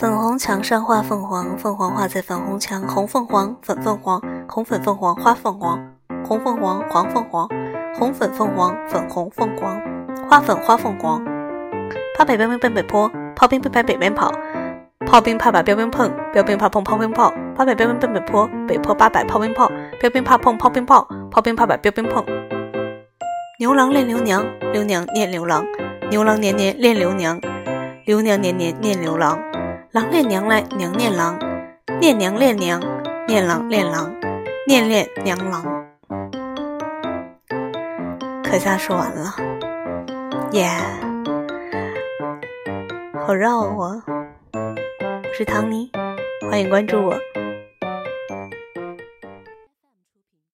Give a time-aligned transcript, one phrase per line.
[0.00, 5.78] 粉红墙上画凤凰，凤凰画在粉红墙，红凤凰，粉凤凰，红粉凤凰，花凤凰，
[6.24, 7.46] 红凤凰，黄凤凰，
[7.94, 9.78] 红粉凤凰，粉红凤凰，
[10.26, 11.22] 花粉花凤凰。
[12.16, 14.32] 怕北边奔北坡，炮兵奔北边跑，
[15.04, 17.30] 炮兵怕把标兵碰，标兵怕碰炮兵炮。
[17.54, 19.70] 八百标兵奔北坡，北坡八百炮兵炮，
[20.00, 22.24] 标兵怕碰炮兵炮，炮兵怕把标兵碰。
[23.58, 24.42] 牛郎恋牛娘，
[24.72, 25.62] 牛娘念牛郎，
[26.08, 27.38] 牛郎年年恋牛娘，
[28.06, 29.38] 牛娘年年念牛郎。
[29.92, 31.36] 郎恋娘来，娘恋郎，
[32.00, 32.80] 恋娘恋娘，
[33.26, 34.14] 恋郎恋郎，
[34.64, 35.64] 恋恋娘郎。
[38.44, 39.34] 可下说完了，
[40.52, 40.70] 耶，
[43.26, 44.00] 好绕啊！
[44.52, 45.90] 我是唐尼，
[46.48, 47.18] 欢迎关注我。